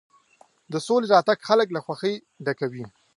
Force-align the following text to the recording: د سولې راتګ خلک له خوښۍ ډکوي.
د 0.71 0.73
سولې 0.87 1.07
راتګ 1.13 1.39
خلک 1.47 1.67
له 1.75 1.79
خوښۍ 1.85 2.15
ډکوي. 2.45 2.85